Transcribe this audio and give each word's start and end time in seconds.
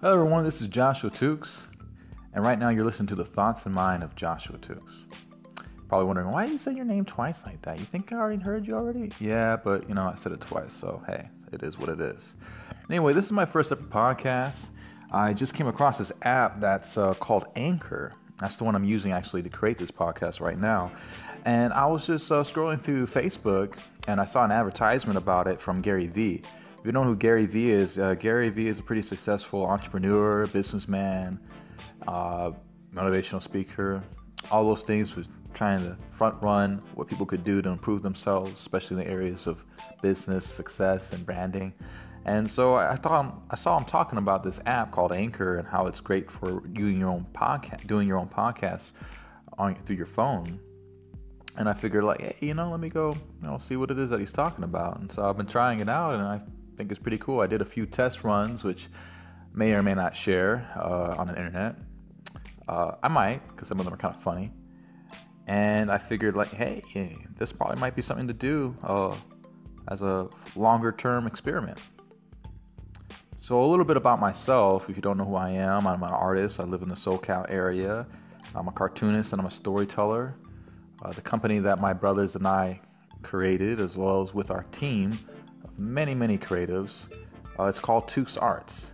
Hello, 0.00 0.14
everyone. 0.14 0.44
This 0.44 0.60
is 0.60 0.68
Joshua 0.68 1.10
Tukes, 1.10 1.66
and 2.32 2.44
right 2.44 2.56
now 2.56 2.68
you're 2.68 2.84
listening 2.84 3.08
to 3.08 3.16
the 3.16 3.24
thoughts 3.24 3.66
and 3.66 3.74
mind 3.74 4.04
of 4.04 4.14
Joshua 4.14 4.56
Tukes. 4.56 5.02
Probably 5.88 6.06
wondering 6.06 6.30
why 6.30 6.44
you 6.44 6.56
say 6.56 6.72
your 6.72 6.84
name 6.84 7.04
twice 7.04 7.44
like 7.44 7.60
that? 7.62 7.80
You 7.80 7.84
think 7.84 8.12
I 8.12 8.16
already 8.18 8.40
heard 8.40 8.64
you 8.64 8.76
already? 8.76 9.10
Yeah, 9.18 9.56
but 9.56 9.88
you 9.88 9.96
know 9.96 10.02
I 10.02 10.14
said 10.14 10.30
it 10.30 10.40
twice, 10.40 10.72
so 10.72 11.02
hey, 11.08 11.30
it 11.50 11.64
is 11.64 11.80
what 11.80 11.88
it 11.88 11.98
is. 11.98 12.34
Anyway, 12.88 13.12
this 13.12 13.24
is 13.24 13.32
my 13.32 13.44
first 13.44 13.72
ever 13.72 13.82
podcast. 13.82 14.66
I 15.10 15.34
just 15.34 15.54
came 15.54 15.66
across 15.66 15.98
this 15.98 16.12
app 16.22 16.60
that's 16.60 16.96
uh, 16.96 17.14
called 17.14 17.46
Anchor. 17.56 18.12
That's 18.36 18.56
the 18.56 18.62
one 18.62 18.76
I'm 18.76 18.84
using 18.84 19.10
actually 19.10 19.42
to 19.42 19.48
create 19.48 19.78
this 19.78 19.90
podcast 19.90 20.40
right 20.40 20.60
now. 20.60 20.92
And 21.44 21.72
I 21.72 21.86
was 21.86 22.06
just 22.06 22.30
uh, 22.30 22.44
scrolling 22.44 22.80
through 22.80 23.08
Facebook, 23.08 23.76
and 24.06 24.20
I 24.20 24.26
saw 24.26 24.44
an 24.44 24.52
advertisement 24.52 25.18
about 25.18 25.48
it 25.48 25.60
from 25.60 25.80
Gary 25.82 26.06
Vee 26.06 26.44
if 26.78 26.86
you 26.86 26.92
know 26.92 27.02
who 27.02 27.16
Gary 27.16 27.46
Vee 27.46 27.70
is, 27.70 27.98
uh, 27.98 28.14
Gary 28.14 28.50
Vee 28.50 28.68
is 28.68 28.78
a 28.78 28.82
pretty 28.82 29.02
successful 29.02 29.64
entrepreneur, 29.64 30.46
businessman, 30.46 31.40
uh, 32.06 32.52
motivational 32.94 33.42
speaker, 33.42 34.02
all 34.50 34.64
those 34.64 34.82
things 34.82 35.16
was 35.16 35.26
trying 35.54 35.80
to 35.80 35.96
front 36.12 36.40
run 36.40 36.80
what 36.94 37.08
people 37.08 37.26
could 37.26 37.42
do 37.42 37.60
to 37.60 37.68
improve 37.68 38.02
themselves, 38.02 38.52
especially 38.52 38.98
in 38.98 39.08
the 39.08 39.10
areas 39.10 39.46
of 39.46 39.64
business, 40.02 40.46
success, 40.46 41.12
and 41.12 41.26
branding. 41.26 41.72
And 42.24 42.48
so 42.48 42.76
I 42.76 42.94
thought 42.94 43.42
I 43.50 43.56
saw 43.56 43.78
him 43.78 43.84
talking 43.84 44.18
about 44.18 44.44
this 44.44 44.60
app 44.66 44.92
called 44.92 45.12
Anchor 45.12 45.56
and 45.56 45.66
how 45.66 45.86
it's 45.86 46.00
great 46.00 46.30
for 46.30 46.60
doing 46.60 46.98
your 46.98 47.08
own 47.08 47.26
podcast, 47.32 47.86
doing 47.86 48.06
your 48.06 48.18
own 48.18 48.28
podcast 48.28 48.92
on 49.56 49.74
through 49.84 49.96
your 49.96 50.06
phone. 50.06 50.60
And 51.56 51.68
I 51.68 51.72
figured 51.72 52.04
like, 52.04 52.20
hey, 52.20 52.36
you 52.40 52.54
know, 52.54 52.70
let 52.70 52.78
me 52.78 52.88
go, 52.88 53.12
you 53.42 53.48
know, 53.48 53.58
see 53.58 53.76
what 53.76 53.90
it 53.90 53.98
is 53.98 54.10
that 54.10 54.20
he's 54.20 54.32
talking 54.32 54.62
about. 54.62 55.00
And 55.00 55.10
so 55.10 55.28
I've 55.28 55.36
been 55.36 55.46
trying 55.46 55.80
it 55.80 55.88
out, 55.88 56.14
and 56.14 56.22
I 56.22 56.40
think 56.78 56.92
it's 56.92 57.00
pretty 57.00 57.18
cool. 57.18 57.40
I 57.40 57.48
did 57.48 57.60
a 57.60 57.64
few 57.64 57.86
test 57.86 58.22
runs, 58.22 58.62
which 58.62 58.86
may 59.52 59.72
or 59.72 59.82
may 59.82 59.94
not 59.94 60.14
share 60.14 60.70
uh, 60.76 61.16
on 61.18 61.26
the 61.26 61.36
internet. 61.36 61.74
Uh, 62.68 62.92
I 63.02 63.08
might, 63.08 63.46
because 63.48 63.66
some 63.66 63.80
of 63.80 63.84
them 63.84 63.92
are 63.92 63.96
kind 63.98 64.14
of 64.14 64.22
funny. 64.22 64.52
And 65.48 65.90
I 65.90 65.98
figured, 65.98 66.36
like, 66.36 66.52
hey, 66.52 66.82
this 67.36 67.52
probably 67.52 67.80
might 67.80 67.96
be 67.96 68.02
something 68.02 68.28
to 68.28 68.34
do 68.34 68.76
uh, 68.84 69.16
as 69.88 70.02
a 70.02 70.28
longer 70.54 70.92
term 70.92 71.26
experiment. 71.26 71.80
So, 73.36 73.64
a 73.64 73.66
little 73.66 73.84
bit 73.84 73.96
about 73.96 74.20
myself. 74.20 74.88
If 74.88 74.94
you 74.94 75.02
don't 75.02 75.18
know 75.18 75.24
who 75.24 75.34
I 75.34 75.50
am, 75.50 75.86
I'm 75.86 76.02
an 76.04 76.10
artist. 76.10 76.60
I 76.60 76.64
live 76.64 76.82
in 76.82 76.88
the 76.88 76.94
SoCal 76.94 77.46
area. 77.48 78.06
I'm 78.54 78.68
a 78.68 78.72
cartoonist 78.72 79.32
and 79.32 79.40
I'm 79.40 79.46
a 79.46 79.50
storyteller. 79.50 80.36
Uh, 81.02 81.10
the 81.10 81.22
company 81.22 81.58
that 81.58 81.80
my 81.80 81.92
brothers 81.92 82.36
and 82.36 82.46
I 82.46 82.80
created, 83.22 83.80
as 83.80 83.96
well 83.96 84.22
as 84.22 84.32
with 84.32 84.50
our 84.50 84.64
team, 84.70 85.18
many, 85.76 86.14
many 86.14 86.38
creatives. 86.38 87.08
Uh, 87.58 87.64
it's 87.64 87.78
called 87.78 88.08
Tukes 88.08 88.40
Arts. 88.40 88.92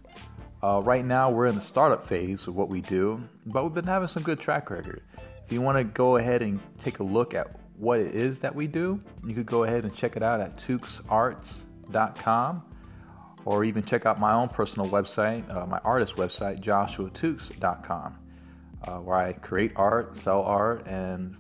Uh, 0.63 0.81
right 0.83 1.05
now, 1.05 1.31
we're 1.31 1.47
in 1.47 1.55
the 1.55 1.61
startup 1.61 2.07
phase 2.07 2.47
of 2.47 2.57
what 2.57 2.71
we 2.71 2.81
do, 2.81 3.23
but 3.47 3.65
we've 3.65 3.75
been 3.75 3.85
having 3.85 4.09
some 4.09 4.23
good 4.23 4.41
track 4.41 4.71
record. 4.71 5.03
If 5.45 5.53
you 5.53 5.61
want 5.61 5.77
to 5.77 5.85
go 5.85 6.17
ahead 6.17 6.41
and 6.41 6.59
take 6.79 7.01
a 7.01 7.03
look 7.03 7.35
at 7.35 7.61
what 7.77 8.01
it 8.01 8.15
is 8.15 8.39
that 8.39 8.55
we 8.55 8.67
do, 8.67 8.99
you 9.27 9.35
could 9.35 9.45
go 9.45 9.65
ahead 9.65 9.85
and 9.85 9.95
check 9.95 10.17
it 10.17 10.23
out 10.23 10.41
at 10.41 10.57
tukesarts.com 10.57 12.63
or 13.45 13.65
even 13.65 13.83
check 13.83 14.07
out 14.07 14.19
my 14.19 14.33
own 14.33 14.49
personal 14.49 14.89
website, 14.89 15.55
uh, 15.55 15.67
my 15.67 15.79
artist 15.85 16.17
website, 16.17 16.63
joshuatukes.com, 16.63 18.19
uh, 18.85 18.93
where 19.01 19.17
I 19.17 19.35
create 19.35 19.73
art, 19.77 20.17
sell 20.17 20.41
art, 20.43 20.87
and 20.87 21.37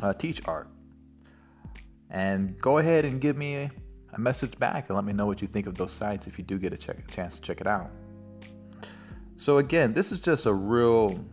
uh, 0.00 0.12
teach 0.12 0.46
art. 0.46 0.68
And 2.10 2.56
go 2.60 2.78
ahead 2.78 3.04
and 3.04 3.20
give 3.20 3.36
me 3.36 3.68
a 4.12 4.20
message 4.20 4.58
back 4.58 4.88
and 4.88 4.96
let 4.96 5.04
me 5.04 5.12
know 5.12 5.26
what 5.26 5.40
you 5.40 5.48
think 5.48 5.66
of 5.66 5.76
those 5.76 5.92
sites 5.92 6.26
if 6.26 6.38
you 6.38 6.44
do 6.44 6.58
get 6.58 6.72
a, 6.72 6.76
check, 6.76 7.10
chance 7.10 7.36
to 7.36 7.40
check 7.40 7.60
it 7.60 7.66
out. 7.66 7.90
So, 9.36 9.58
again, 9.58 9.92
this 9.92 10.12
is 10.12 10.20
just 10.20 10.46
a 10.46 10.52
real 10.52 11.24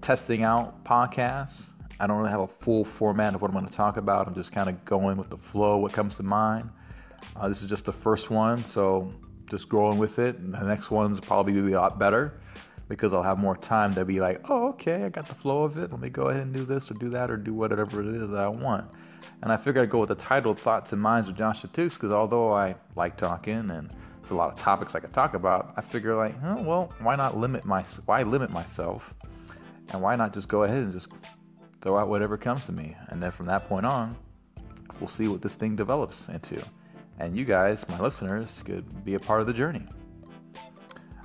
testing 0.00 0.42
out 0.42 0.84
podcast. 0.84 1.66
I 2.00 2.06
don't 2.06 2.18
really 2.18 2.30
have 2.30 2.40
a 2.40 2.46
full 2.46 2.84
format 2.84 3.34
of 3.34 3.42
what 3.42 3.48
I'm 3.48 3.56
going 3.56 3.66
to 3.66 3.72
talk 3.72 3.96
about. 3.96 4.26
I'm 4.26 4.34
just 4.34 4.52
kind 4.52 4.68
of 4.68 4.84
going 4.84 5.16
with 5.16 5.30
the 5.30 5.36
flow, 5.36 5.78
what 5.78 5.92
comes 5.92 6.16
to 6.16 6.22
mind. 6.22 6.70
Uh, 7.36 7.48
this 7.48 7.62
is 7.62 7.68
just 7.68 7.84
the 7.84 7.92
first 7.92 8.30
one, 8.30 8.64
so 8.64 9.12
just 9.50 9.68
growing 9.68 9.98
with 9.98 10.18
it. 10.18 10.40
The 10.52 10.62
next 10.62 10.90
one's 10.90 11.20
probably 11.20 11.52
be 11.52 11.72
a 11.72 11.80
lot 11.80 11.98
better 11.98 12.40
because 12.88 13.12
I'll 13.12 13.22
have 13.22 13.38
more 13.38 13.56
time 13.56 13.94
to 13.94 14.04
be 14.04 14.20
like, 14.20 14.40
oh, 14.50 14.68
okay, 14.68 15.04
I 15.04 15.08
got 15.08 15.26
the 15.26 15.34
flow 15.34 15.64
of 15.64 15.78
it. 15.78 15.90
Let 15.90 16.00
me 16.00 16.10
go 16.10 16.28
ahead 16.28 16.42
and 16.42 16.54
do 16.54 16.64
this 16.64 16.90
or 16.90 16.94
do 16.94 17.10
that 17.10 17.30
or 17.30 17.36
do 17.36 17.54
whatever 17.54 18.00
it 18.00 18.22
is 18.22 18.30
that 18.30 18.40
I 18.40 18.48
want. 18.48 18.90
And 19.42 19.52
I 19.52 19.56
figured 19.56 19.82
I'd 19.84 19.90
go 19.90 20.00
with 20.00 20.08
the 20.08 20.14
title 20.14 20.54
Thoughts 20.54 20.92
and 20.92 21.00
Minds 21.00 21.28
with 21.28 21.36
Joshua 21.36 21.70
Tukes 21.70 21.94
because 21.94 22.12
although 22.12 22.52
I 22.52 22.76
like 22.94 23.16
talking 23.16 23.70
and 23.70 23.90
there's 24.20 24.30
a 24.30 24.34
lot 24.34 24.50
of 24.50 24.56
topics 24.58 24.94
I 24.94 25.00
could 25.00 25.12
talk 25.12 25.34
about, 25.34 25.74
I 25.76 25.80
figure 25.80 26.14
like, 26.14 26.34
oh, 26.44 26.62
well, 26.62 26.92
why 27.00 27.16
not 27.16 27.36
limit 27.36 27.64
my 27.64 27.84
why 28.06 28.22
limit 28.22 28.50
myself? 28.50 29.14
And 29.90 30.00
why 30.00 30.16
not 30.16 30.32
just 30.32 30.48
go 30.48 30.62
ahead 30.62 30.78
and 30.78 30.92
just 30.92 31.08
throw 31.82 31.98
out 31.98 32.08
whatever 32.08 32.36
comes 32.36 32.66
to 32.66 32.72
me? 32.72 32.96
And 33.08 33.22
then 33.22 33.30
from 33.30 33.46
that 33.46 33.68
point 33.68 33.84
on, 33.84 34.16
we'll 35.00 35.08
see 35.08 35.28
what 35.28 35.42
this 35.42 35.54
thing 35.54 35.76
develops 35.76 36.28
into. 36.28 36.62
And 37.18 37.36
you 37.36 37.44
guys, 37.44 37.84
my 37.88 38.00
listeners, 38.00 38.62
could 38.64 39.04
be 39.04 39.14
a 39.14 39.20
part 39.20 39.40
of 39.40 39.46
the 39.46 39.52
journey. 39.52 39.86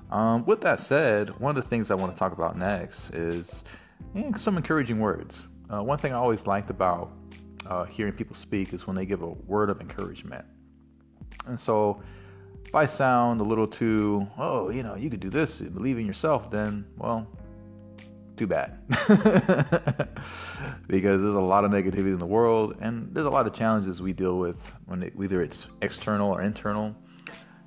Um, 0.10 0.46
with 0.46 0.62
that 0.62 0.80
said, 0.80 1.40
one 1.40 1.56
of 1.56 1.64
the 1.64 1.70
things 1.70 1.92
I 1.92 1.96
want 1.96 2.14
to 2.14 2.18
talk 2.18 2.32
about 2.32 2.58
next 2.58 3.12
is 3.12 3.64
know, 4.14 4.34
some 4.38 4.58
encouraging 4.58 5.00
words. 5.00 5.46
Uh, 5.72 5.84
one 5.84 5.98
thing 5.98 6.14
I 6.14 6.16
always 6.16 6.48
liked 6.48 6.70
about 6.70 7.12
uh, 7.68 7.84
hearing 7.86 8.14
people 8.14 8.36
speak 8.36 8.74
is 8.74 8.88
when 8.88 8.96
they 8.96 9.06
give 9.06 9.22
a 9.22 9.28
word 9.28 9.70
of 9.70 9.82
encouragement. 9.82 10.46
And 11.46 11.60
so, 11.60 12.02
if 12.66 12.74
I 12.76 12.86
sound 12.86 13.42
a 13.42 13.44
little 13.44 13.68
too, 13.68 14.28
oh, 14.38 14.70
you 14.70 14.84
know, 14.84 14.96
you 14.96 15.10
could 15.10 15.20
do 15.20 15.30
this, 15.30 15.62
believe 15.62 15.98
in 15.98 16.06
yourself, 16.06 16.52
then, 16.52 16.86
well, 16.98 17.28
too 18.36 18.48
bad. 18.48 18.80
because 20.88 21.22
there's 21.22 21.36
a 21.36 21.42
lot 21.42 21.66
of 21.66 21.72
negativity 21.72 22.12
in 22.14 22.18
the 22.18 22.26
world, 22.26 22.76
and 22.80 23.14
there's 23.14 23.26
a 23.26 23.30
lot 23.30 23.46
of 23.46 23.54
challenges 23.54 24.02
we 24.02 24.14
deal 24.14 24.38
with 24.38 24.74
when 24.86 25.04
it, 25.04 25.16
whether 25.16 25.42
it's 25.42 25.68
external 25.82 26.32
or 26.32 26.42
internal. 26.42 26.96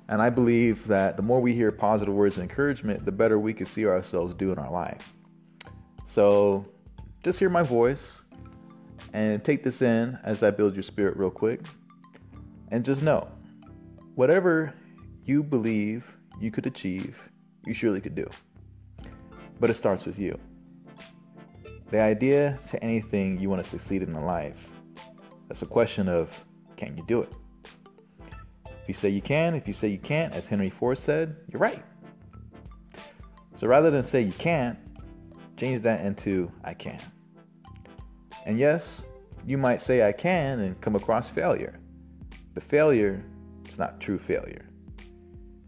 And 0.09 0.21
I 0.21 0.29
believe 0.29 0.87
that 0.87 1.17
the 1.17 1.23
more 1.23 1.39
we 1.39 1.53
hear 1.53 1.71
positive 1.71 2.13
words 2.13 2.37
of 2.37 2.43
encouragement, 2.43 3.05
the 3.05 3.11
better 3.11 3.39
we 3.39 3.53
can 3.53 3.65
see 3.65 3.85
ourselves 3.85 4.33
do 4.33 4.51
in 4.51 4.59
our 4.59 4.71
life. 4.71 5.13
So 6.05 6.65
just 7.23 7.39
hear 7.39 7.49
my 7.49 7.63
voice 7.63 8.11
and 9.13 9.43
take 9.43 9.63
this 9.63 9.81
in 9.81 10.17
as 10.23 10.43
I 10.43 10.51
build 10.51 10.75
your 10.75 10.83
spirit 10.83 11.15
real 11.15 11.31
quick. 11.31 11.61
And 12.71 12.83
just 12.83 13.03
know 13.03 13.27
whatever 14.15 14.73
you 15.25 15.43
believe 15.43 16.05
you 16.39 16.51
could 16.51 16.65
achieve, 16.65 17.17
you 17.65 17.73
surely 17.73 18.01
could 18.01 18.15
do. 18.15 18.27
But 19.59 19.69
it 19.69 19.75
starts 19.75 20.05
with 20.05 20.19
you. 20.19 20.37
The 21.91 22.01
idea 22.01 22.57
to 22.69 22.83
anything 22.83 23.39
you 23.39 23.49
want 23.49 23.63
to 23.63 23.69
succeed 23.69 24.01
in 24.01 24.13
life, 24.13 24.69
that's 25.47 25.61
a 25.61 25.67
question 25.67 26.09
of 26.09 26.43
can 26.75 26.97
you 26.97 27.05
do 27.07 27.21
it? 27.21 27.31
If 28.83 28.89
you 28.89 28.93
say 28.93 29.07
you 29.07 29.21
can, 29.21 29.55
if 29.55 29.65
you 29.65 29.73
say 29.73 29.87
you 29.87 29.97
can't, 29.97 30.33
as 30.33 30.45
Henry 30.45 30.69
Ford 30.69 30.97
said, 30.97 31.37
you're 31.49 31.61
right. 31.61 31.81
So 33.55 33.65
rather 33.65 33.89
than 33.89 34.03
say 34.03 34.19
you 34.19 34.33
can't, 34.33 34.77
change 35.55 35.81
that 35.83 36.05
into 36.05 36.51
I 36.65 36.73
can. 36.73 36.99
And 38.45 38.59
yes, 38.59 39.03
you 39.45 39.57
might 39.57 39.81
say 39.81 40.05
I 40.05 40.11
can 40.11 40.59
and 40.59 40.81
come 40.81 40.97
across 40.97 41.29
failure. 41.29 41.79
But 42.53 42.63
failure 42.63 43.23
is 43.69 43.77
not 43.77 44.01
true 44.01 44.19
failure. 44.19 44.65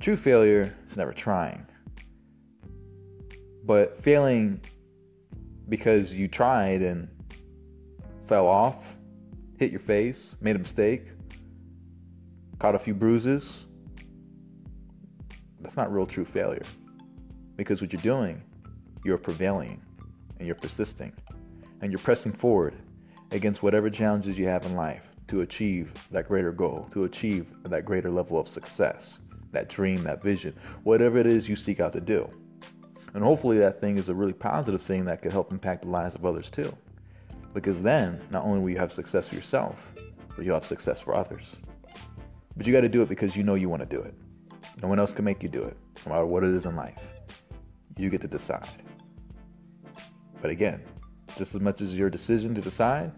True 0.01 0.17
failure 0.17 0.75
is 0.89 0.97
never 0.97 1.13
trying. 1.13 1.65
But 3.63 4.03
failing 4.03 4.59
because 5.69 6.11
you 6.11 6.27
tried 6.27 6.81
and 6.81 7.07
fell 8.27 8.45
off, 8.45 8.83
hit 9.57 9.71
your 9.71 9.79
face, 9.79 10.35
made 10.41 10.57
a 10.57 10.59
mistake, 10.59 11.13
caught 12.59 12.75
a 12.75 12.79
few 12.79 12.93
bruises, 12.93 13.65
that's 15.61 15.77
not 15.77 15.91
real 15.93 16.05
true 16.05 16.25
failure. 16.25 16.63
Because 17.55 17.81
what 17.81 17.91
you're 17.91 18.01
doing, 18.01 18.41
you're 19.03 19.17
prevailing 19.17 19.81
and 20.37 20.45
you're 20.47 20.55
persisting 20.55 21.13
and 21.81 21.91
you're 21.91 21.99
pressing 21.99 22.31
forward 22.31 22.75
against 23.31 23.63
whatever 23.63 23.89
challenges 23.89 24.37
you 24.37 24.47
have 24.47 24.65
in 24.65 24.75
life 24.75 25.07
to 25.27 25.41
achieve 25.41 25.91
that 26.11 26.27
greater 26.27 26.51
goal, 26.51 26.87
to 26.91 27.05
achieve 27.05 27.47
that 27.63 27.85
greater 27.85 28.11
level 28.11 28.39
of 28.39 28.47
success, 28.47 29.19
that 29.51 29.69
dream, 29.69 30.03
that 30.03 30.21
vision, 30.21 30.53
whatever 30.83 31.17
it 31.17 31.25
is 31.25 31.49
you 31.49 31.55
seek 31.55 31.79
out 31.79 31.93
to 31.93 32.01
do. 32.01 32.29
And 33.13 33.23
hopefully, 33.23 33.57
that 33.59 33.79
thing 33.79 33.97
is 33.97 34.09
a 34.09 34.13
really 34.13 34.33
positive 34.33 34.81
thing 34.81 35.05
that 35.05 35.21
could 35.21 35.31
help 35.31 35.51
impact 35.51 35.83
the 35.83 35.87
lives 35.87 36.15
of 36.15 36.25
others 36.25 36.49
too. 36.49 36.75
Because 37.53 37.81
then, 37.81 38.21
not 38.29 38.43
only 38.43 38.59
will 38.59 38.69
you 38.69 38.77
have 38.77 38.91
success 38.91 39.29
for 39.29 39.35
yourself, 39.35 39.93
but 40.35 40.43
you'll 40.43 40.55
have 40.55 40.65
success 40.65 40.99
for 40.99 41.15
others. 41.15 41.55
But 42.57 42.67
you 42.67 42.73
got 42.73 42.81
to 42.81 42.89
do 42.89 43.01
it 43.01 43.09
because 43.09 43.35
you 43.35 43.43
know 43.43 43.55
you 43.55 43.69
want 43.69 43.81
to 43.81 43.85
do 43.85 44.01
it. 44.01 44.13
No 44.81 44.87
one 44.87 44.99
else 44.99 45.13
can 45.13 45.25
make 45.25 45.43
you 45.43 45.49
do 45.49 45.63
it, 45.63 45.77
no 46.05 46.13
matter 46.13 46.25
what 46.25 46.43
it 46.43 46.51
is 46.51 46.65
in 46.65 46.75
life. 46.75 46.99
You 47.97 48.09
get 48.09 48.21
to 48.21 48.27
decide. 48.27 48.67
But 50.41 50.51
again, 50.51 50.81
just 51.37 51.55
as 51.55 51.61
much 51.61 51.81
as 51.81 51.97
your 51.97 52.09
decision 52.09 52.53
to 52.55 52.61
decide, 52.61 53.11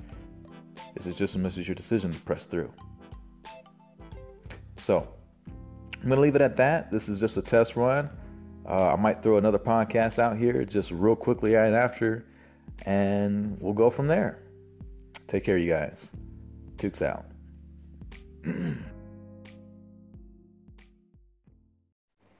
this 0.96 1.06
is 1.06 1.16
just 1.16 1.36
as 1.36 1.42
much 1.42 1.58
as 1.58 1.68
your 1.68 1.76
decision 1.76 2.12
to 2.12 2.20
press 2.22 2.46
through. 2.46 2.72
So, 4.78 5.08
I'm 6.02 6.10
gonna 6.10 6.22
leave 6.22 6.36
it 6.36 6.42
at 6.42 6.56
that. 6.58 6.92
This 6.92 7.10
is 7.10 7.20
just 7.20 7.38
a 7.38 7.42
test 7.42 7.76
run. 7.76 8.10
Uh, 8.68 8.94
I 8.94 8.96
might 8.96 9.24
throw 9.24 9.38
another 9.38 9.60
podcast 9.60 10.20
out 10.20 10.38
here 10.38 10.64
just 10.66 10.92
real 10.92 11.16
quickly 11.16 11.54
right 11.56 11.74
after, 11.74 12.26
and 12.86 13.58
we'll 13.62 13.74
go 13.74 13.90
from 13.90 14.08
there. 14.08 14.40
Take 15.28 15.44
care, 15.44 15.58
you 15.58 15.70
guys. 15.70 16.12
Tukes 16.78 17.02
out. 17.02 17.26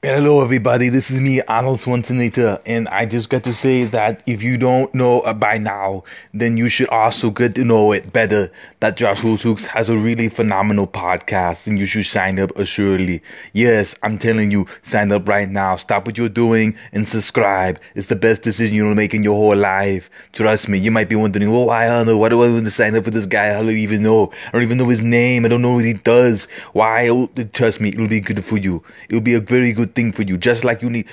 Hello, 0.00 0.44
everybody. 0.44 0.90
This 0.90 1.10
is 1.10 1.18
me, 1.18 1.42
Arnold 1.42 1.78
Schwarzenegger, 1.78 2.60
and 2.64 2.86
I 2.86 3.04
just 3.04 3.30
got 3.30 3.42
to 3.42 3.52
say 3.52 3.82
that 3.86 4.22
if 4.26 4.44
you 4.44 4.56
don't 4.56 4.94
know 4.94 5.22
uh, 5.22 5.34
by 5.34 5.58
now, 5.58 6.04
then 6.32 6.56
you 6.56 6.68
should 6.68 6.88
also 6.90 7.32
get 7.32 7.56
to 7.56 7.64
know 7.64 7.90
it 7.90 8.12
better. 8.12 8.48
That 8.78 8.96
Joshua 8.96 9.32
Tukes 9.32 9.66
has 9.66 9.88
a 9.88 9.98
really 9.98 10.28
phenomenal 10.28 10.86
podcast, 10.86 11.66
and 11.66 11.80
you 11.80 11.86
should 11.86 12.06
sign 12.06 12.38
up 12.38 12.56
assuredly. 12.56 13.24
Yes, 13.54 13.96
I'm 14.04 14.18
telling 14.18 14.52
you, 14.52 14.68
sign 14.84 15.10
up 15.10 15.26
right 15.26 15.50
now. 15.50 15.74
Stop 15.74 16.06
what 16.06 16.16
you're 16.16 16.28
doing 16.28 16.76
and 16.92 17.04
subscribe. 17.04 17.80
It's 17.96 18.06
the 18.06 18.14
best 18.14 18.42
decision 18.42 18.76
you'll 18.76 18.94
make 18.94 19.14
in 19.14 19.24
your 19.24 19.34
whole 19.34 19.56
life. 19.56 20.10
Trust 20.32 20.68
me. 20.68 20.78
You 20.78 20.92
might 20.92 21.08
be 21.08 21.16
wondering, 21.16 21.48
oh, 21.48 21.70
I 21.70 21.88
don't 21.88 22.06
know. 22.06 22.18
Why 22.18 22.28
do 22.28 22.40
I 22.40 22.48
want 22.50 22.66
to 22.66 22.70
sign 22.70 22.94
up 22.94 23.02
for 23.02 23.10
this 23.10 23.26
guy? 23.26 23.48
I 23.48 23.54
don't 23.54 23.70
even 23.70 24.04
know. 24.04 24.30
I 24.46 24.52
don't 24.52 24.62
even 24.62 24.78
know 24.78 24.88
his 24.90 25.02
name. 25.02 25.44
I 25.44 25.48
don't 25.48 25.60
know 25.60 25.74
what 25.74 25.84
he 25.84 25.94
does. 25.94 26.46
Why? 26.72 27.08
Oh, 27.08 27.26
trust 27.52 27.80
me, 27.80 27.88
it'll 27.88 28.06
be 28.06 28.20
good 28.20 28.44
for 28.44 28.58
you. 28.58 28.84
It'll 29.08 29.20
be 29.20 29.34
a 29.34 29.40
very 29.40 29.72
good 29.72 29.88
thing 29.98 30.12
for 30.12 30.22
you. 30.22 30.38
Just 30.38 30.62
like 30.62 30.80
you 30.80 30.88
need 30.88 31.06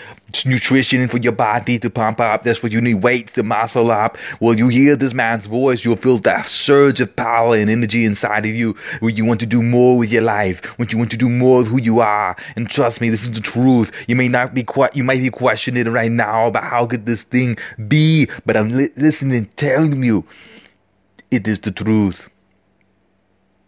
nutrition 0.45 1.07
for 1.07 1.17
your 1.17 1.31
body 1.31 1.79
to 1.79 1.89
pump 1.89 2.19
up, 2.19 2.43
that's 2.43 2.61
what 2.61 2.71
you 2.71 2.79
need 2.79 2.95
weights 2.95 3.31
to 3.31 3.41
muscle 3.41 3.89
up. 3.89 4.15
Well, 4.39 4.53
you 4.53 4.67
hear 4.67 4.95
this 4.95 5.13
man's 5.13 5.47
voice, 5.47 5.83
you'll 5.83 5.95
feel 5.95 6.19
that 6.19 6.47
surge 6.47 7.01
of 7.01 7.15
power 7.15 7.55
and 7.55 7.67
energy 7.67 8.05
inside 8.05 8.45
of 8.45 8.51
you 8.51 8.75
where 8.99 9.11
you 9.11 9.25
want 9.25 9.39
to 9.39 9.47
do 9.47 9.63
more 9.63 9.97
with 9.97 10.11
your 10.11 10.21
life, 10.21 10.63
when 10.77 10.87
you 10.91 10.99
want 10.99 11.09
to 11.11 11.17
do 11.17 11.29
more 11.29 11.59
with 11.59 11.67
who 11.67 11.81
you 11.81 11.99
are. 11.99 12.35
And 12.55 12.69
trust 12.69 13.01
me, 13.01 13.09
this 13.09 13.23
is 13.23 13.31
the 13.31 13.41
truth. 13.41 13.91
You 14.07 14.15
may 14.15 14.27
not 14.27 14.53
be 14.53 14.61
quite, 14.61 14.95
you 14.95 15.03
might 15.03 15.21
be 15.21 15.31
questioning 15.31 15.89
right 15.91 16.11
now 16.11 16.47
about 16.47 16.65
how 16.65 16.85
could 16.85 17.07
this 17.07 17.23
thing 17.23 17.57
be, 17.87 18.27
but 18.45 18.55
I'm 18.55 18.69
li- 18.69 18.93
listening, 18.97 19.47
telling 19.55 20.03
you, 20.03 20.25
it 21.31 21.47
is 21.47 21.59
the 21.59 21.71
truth. 21.71 22.29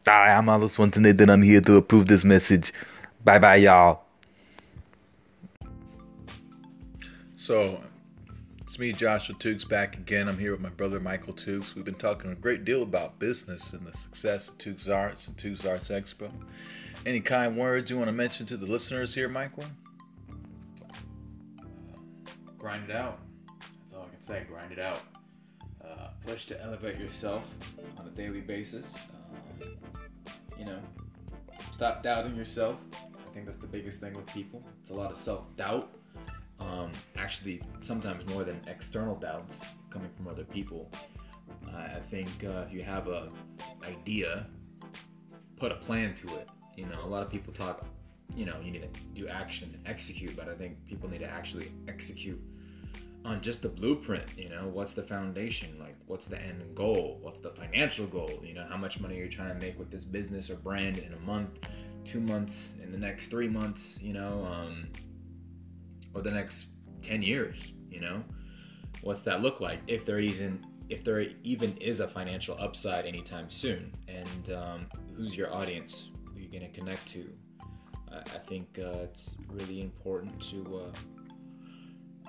I 0.06 0.30
am 0.30 0.48
Alice 0.48 0.78
Wanted, 0.78 1.20
and 1.20 1.32
I'm 1.32 1.42
here 1.42 1.60
to 1.62 1.76
approve 1.76 2.06
this 2.06 2.24
message. 2.24 2.72
Bye 3.26 3.40
bye, 3.40 3.58
y'all. 3.58 4.07
So, 7.48 7.80
it's 8.60 8.78
me, 8.78 8.92
Joshua 8.92 9.34
Tukes, 9.36 9.66
back 9.66 9.96
again. 9.96 10.28
I'm 10.28 10.38
here 10.38 10.52
with 10.52 10.60
my 10.60 10.68
brother 10.68 11.00
Michael 11.00 11.32
Tukes. 11.32 11.76
We've 11.76 11.86
been 11.86 11.96
talking 11.96 12.30
a 12.30 12.36
great 12.36 12.66
deal 12.66 12.84
about 12.84 13.20
business 13.20 13.72
and 13.72 13.88
the 13.88 13.98
success 13.98 14.50
of 14.50 14.58
Tukes 14.58 14.94
Arts 14.94 15.30
and 15.30 15.38
Tukes 15.38 15.66
Arts 15.66 15.88
Expo. 15.88 16.30
Any 17.06 17.22
kind 17.22 17.56
words 17.56 17.90
you 17.90 17.96
want 17.96 18.10
to 18.10 18.12
mention 18.12 18.46
to 18.48 18.58
the 18.58 18.66
listeners 18.66 19.16
here, 19.16 19.30
Michael? 19.30 19.64
grind 22.58 22.90
it 22.90 22.94
out. 22.98 23.20
That's 23.80 23.94
all 23.94 24.06
I 24.06 24.10
can 24.10 24.22
say. 24.22 24.44
Grind 24.46 24.74
it 24.74 24.80
out. 24.80 25.00
Uh, 25.82 26.10
push 26.26 26.44
to 26.48 26.62
elevate 26.62 27.00
yourself 27.00 27.44
on 27.98 28.08
a 28.08 28.10
daily 28.10 28.42
basis. 28.42 28.94
Um, 29.62 29.70
you 30.60 30.66
know, 30.66 30.80
stop 31.72 32.04
doubting 32.04 32.36
yourself. 32.36 32.76
I 32.94 33.34
think 33.34 33.46
that's 33.46 33.56
the 33.56 33.68
biggest 33.68 34.02
thing 34.02 34.16
with 34.16 34.26
people. 34.26 34.62
It's 34.82 34.90
a 34.90 34.94
lot 34.94 35.12
of 35.12 35.16
self 35.16 35.46
doubt 35.56 35.94
um, 36.60 36.92
actually 37.28 37.62
sometimes 37.82 38.26
more 38.34 38.46
than 38.46 38.58
external 38.68 39.14
doubts 39.14 39.60
coming 39.90 40.10
from 40.16 40.30
other 40.30 40.46
people. 40.46 40.90
I 41.76 42.00
think 42.10 42.30
uh, 42.46 42.64
if 42.66 42.72
you 42.72 42.84
have 42.84 43.10
a 43.10 43.28
idea, 43.84 44.48
put 45.58 45.74
a 45.74 45.76
plan 45.76 46.14
to 46.22 46.28
it. 46.38 46.48
You 46.78 46.86
know, 46.86 47.04
a 47.04 47.06
lot 47.06 47.24
of 47.24 47.30
people 47.30 47.52
talk, 47.52 47.86
you 48.34 48.46
know, 48.46 48.56
you 48.64 48.72
need 48.72 48.84
to 48.84 49.02
do 49.14 49.28
action, 49.28 49.78
execute, 49.86 50.38
but 50.38 50.48
I 50.48 50.56
think 50.56 50.78
people 50.88 51.10
need 51.10 51.20
to 51.20 51.30
actually 51.30 51.70
execute 51.90 52.42
on 53.26 53.42
just 53.42 53.62
the 53.62 53.68
blueprint. 53.68 54.28
You 54.38 54.48
know, 54.48 54.70
what's 54.72 54.94
the 54.94 55.04
foundation? 55.04 55.76
Like, 55.82 55.98
what's 56.06 56.24
the 56.24 56.42
end 56.42 56.64
goal? 56.76 57.18
What's 57.22 57.40
the 57.40 57.50
financial 57.50 58.08
goal? 58.08 58.40
You 58.42 58.54
know, 58.54 58.66
how 58.70 58.78
much 58.78 59.02
money 59.02 59.20
are 59.20 59.24
you 59.26 59.30
trying 59.30 59.50
to 59.50 59.66
make 59.66 59.78
with 59.78 59.92
this 59.92 60.06
business 60.06 60.50
or 60.50 60.56
brand 60.56 61.00
in 61.00 61.12
a 61.12 61.20
month, 61.20 61.50
two 62.06 62.22
months, 62.22 62.76
in 62.82 62.90
the 62.90 62.98
next 62.98 63.28
three 63.28 63.50
months? 63.50 64.00
You 64.02 64.14
know, 64.14 64.48
um, 64.50 64.88
or 66.14 66.22
the 66.22 66.32
next 66.32 66.68
10 67.02 67.22
years 67.22 67.72
you 67.90 68.00
know? 68.00 68.24
What's 69.02 69.22
that 69.22 69.42
look 69.42 69.60
like 69.60 69.80
if 69.88 70.06
there 70.06 70.20
isn't 70.20 70.64
if 70.90 71.04
there 71.04 71.26
even 71.44 71.76
is 71.78 72.00
a 72.00 72.08
financial 72.08 72.58
upside 72.60 73.06
anytime 73.06 73.50
soon? 73.50 73.92
And 74.08 74.56
um, 74.56 74.88
who's 75.16 75.36
your 75.36 75.54
audience 75.54 76.10
who 76.34 76.40
you're 76.40 76.52
going 76.52 76.72
to 76.72 76.80
connect 76.80 77.08
to? 77.10 77.30
I, 78.12 78.20
I 78.20 78.40
think 78.48 78.80
uh, 78.80 79.04
it's 79.04 79.32
really 79.50 79.82
important 79.82 80.40
to 80.50 80.84
uh, 80.86 80.98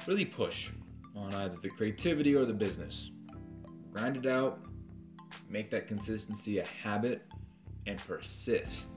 really 0.07 0.25
push 0.25 0.71
on 1.17 1.33
either 1.35 1.57
the 1.63 1.69
creativity 1.69 2.35
or 2.35 2.45
the 2.45 2.53
business. 2.53 3.11
Grind 3.93 4.17
it 4.17 4.27
out 4.27 4.61
make 5.51 5.71
that 5.71 5.87
consistency 5.87 6.59
a 6.59 6.67
habit 6.67 7.23
and 7.87 7.99
persist. 8.07 8.89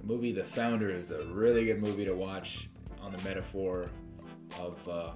The 0.00 0.06
movie 0.06 0.32
the 0.32 0.44
founder 0.44 0.90
is 0.90 1.10
a 1.10 1.24
really 1.26 1.66
good 1.66 1.80
movie 1.80 2.04
to 2.06 2.14
watch 2.14 2.70
on 3.02 3.12
the 3.12 3.22
metaphor 3.22 3.90
of 4.60 4.88
uh, 4.88 5.12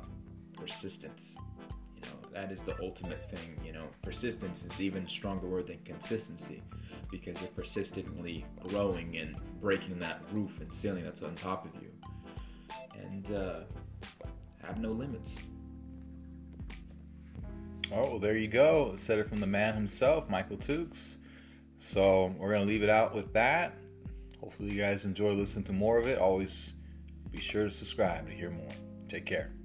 persistence. 0.56 1.35
You 1.97 2.03
know, 2.03 2.29
that 2.32 2.53
is 2.53 2.61
the 2.62 2.77
ultimate 2.82 3.31
thing. 3.31 3.61
You 3.65 3.73
know, 3.73 3.85
persistence 4.03 4.65
is 4.65 4.81
even 4.81 5.06
stronger 5.09 5.47
word 5.47 5.69
than 5.69 5.79
consistency 5.85 6.62
because 7.11 7.41
you're 7.41 7.50
persistently 7.50 8.47
growing 8.69 9.17
and 9.17 9.37
breaking 9.61 9.99
that 9.99 10.23
roof 10.32 10.61
and 10.61 10.73
ceiling 10.73 11.05
that's 11.05 11.23
on 11.23 11.35
top 11.35 11.65
of 11.65 11.82
you. 11.82 11.91
And 12.94 13.35
uh, 13.35 13.61
have 14.62 14.79
no 14.79 14.91
limits. 14.91 15.31
Oh, 17.93 18.03
well, 18.03 18.19
there 18.19 18.37
you 18.37 18.47
go. 18.47 18.94
Said 18.97 19.19
it 19.19 19.29
from 19.29 19.41
the 19.41 19.47
man 19.47 19.75
himself, 19.75 20.29
Michael 20.29 20.56
Tukes. 20.56 21.17
So 21.79 22.33
we're 22.38 22.55
to 22.55 22.61
leave 22.61 22.83
it 22.83 22.91
out 22.91 23.15
with 23.15 23.33
that. 23.33 23.75
Hopefully, 24.41 24.71
you 24.71 24.81
guys 24.81 25.05
enjoy 25.05 25.33
listening 25.33 25.65
to 25.65 25.73
more 25.73 25.99
of 25.99 26.06
it. 26.06 26.19
Always 26.19 26.75
be 27.33 27.38
sure 27.38 27.65
to 27.65 27.71
subscribe 27.71 28.26
to 28.29 28.33
hear 28.33 28.50
more. 28.50 28.71
Take 29.11 29.27
care. 29.27 29.60